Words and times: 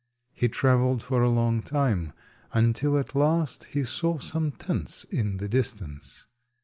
He 0.33 0.47
travelled 0.49 1.03
for 1.03 1.21
a 1.21 1.29
long 1.29 1.61
time, 1.61 2.13
until 2.53 2.97
at 2.97 3.13
last 3.13 3.65
he 3.65 3.83
saw 3.83 4.17
some 4.17 4.51
tents 4.51 5.03
in 5.03 5.37
the 5.37 5.47
distance. 5.47 6.25